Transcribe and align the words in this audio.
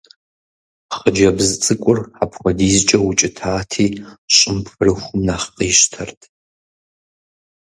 Хъыджэбз 0.95 1.47
цӀыкӀур 1.63 1.99
апхуэдизкӀэ 2.23 2.97
укӀытати, 3.07 3.85
щӀым 4.35 4.57
пхырыхум 4.65 5.19
нэхъ 5.27 5.47
къищтэрт. 5.57 6.21